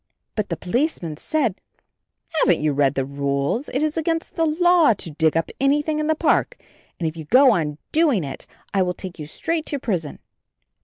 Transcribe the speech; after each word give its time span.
But 0.33 0.49
the 0.49 0.57
Policeman 0.57 1.15
said, 1.17 1.61
"Haven't 2.39 2.59
you 2.59 2.73
read 2.73 2.95
the 2.95 3.05
rules? 3.05 3.69
It 3.69 3.83
is 3.83 3.97
against 3.97 4.33
the 4.33 4.47
law 4.47 4.93
to 4.93 5.11
dig 5.11 5.37
up 5.37 5.51
anything 5.59 5.99
in 5.99 6.07
the 6.07 6.15
park 6.15 6.57
and 6.99 7.07
if 7.07 7.15
you 7.15 7.25
go 7.25 7.51
on 7.51 7.77
do 7.91 8.11
ing 8.11 8.23
it 8.23 8.47
I 8.73 8.81
will 8.81 8.95
take 8.95 9.19
you 9.19 9.27
straight 9.27 9.67
to 9.67 9.77
prison." 9.77 10.17